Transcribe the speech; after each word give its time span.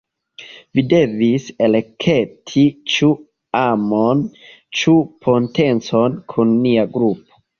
Vi 0.77 0.83
devis 0.93 1.43
elekti 1.65 2.63
ĉu 2.95 3.11
amon, 3.65 4.25
ĉu 4.81 4.97
potencon 5.27 6.19
kun 6.35 6.57
nia 6.65 6.87
grupo. 6.99 7.41